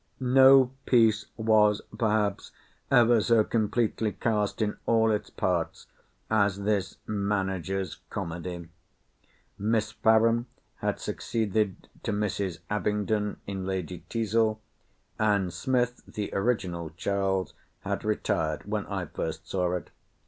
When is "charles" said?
16.97-17.53